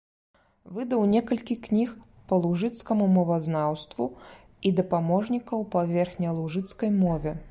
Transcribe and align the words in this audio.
Выдаў 0.77 1.01
некалькі 1.15 1.57
кніг 1.67 1.91
па 2.31 2.39
лужыцкаму 2.45 3.05
мовазнаўству 3.17 4.09
і 4.69 4.73
дапаможнікаў 4.79 5.59
па 5.75 5.81
верхнялужыцкай 5.95 6.89
мове. 7.03 7.31